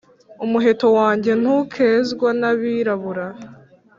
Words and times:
Umuheto 0.45 0.87
wanjye 0.97 1.31
ntukezwa 1.41 2.29
n’abirabura. 2.39 3.25